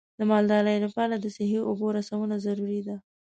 [0.19, 2.95] د مالدارۍ لپاره د صحي اوبو رسونه ضروري ده.